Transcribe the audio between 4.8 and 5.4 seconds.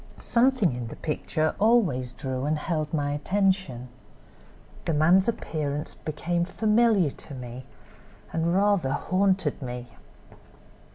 The man's